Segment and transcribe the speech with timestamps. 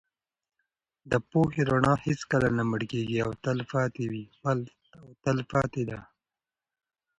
[1.11, 3.31] د پوهې رڼا هېڅکله نه مړکېږي او
[5.23, 5.99] تل پاتې ده.